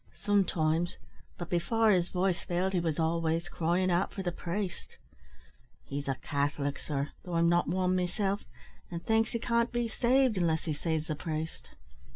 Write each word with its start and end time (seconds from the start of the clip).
"Sometimes; 0.15 0.97
but 1.37 1.47
before 1.47 1.91
his 1.91 2.09
voice 2.09 2.41
failed 2.41 2.73
he 2.73 2.79
was 2.79 2.97
always 2.99 3.47
cryin' 3.47 3.91
out 3.91 4.11
for 4.11 4.23
the 4.23 4.31
priest. 4.31 4.97
He's 5.83 6.07
a 6.07 6.15
Catholic, 6.15 6.79
sir, 6.79 7.09
though 7.23 7.33
I'm 7.35 7.49
not 7.49 7.67
wan 7.67 7.95
meself 7.95 8.43
and 8.89 9.05
thinks 9.05 9.29
he 9.33 9.37
can't 9.37 9.71
be 9.71 9.87
saved 9.87 10.39
unless 10.39 10.63
he 10.63 10.73
sees 10.73 11.05
the 11.05 11.13
priest." 11.13 11.75